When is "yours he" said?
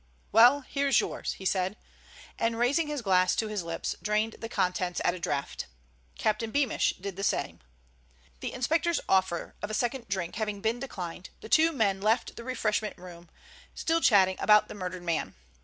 0.99-1.45